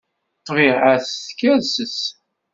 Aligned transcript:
Ṭṭbiɛa 0.39 0.93
s 1.07 1.07
teggerses. 1.25 1.99